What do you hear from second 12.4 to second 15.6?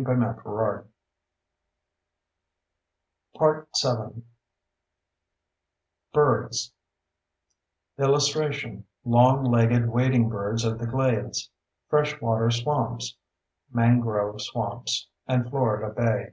SWAMPS, MANGROVE SWAMPS, AND